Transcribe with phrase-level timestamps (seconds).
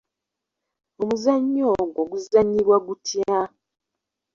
[1.01, 3.37] Omuzannyo ogwo guzannyibwa gutya?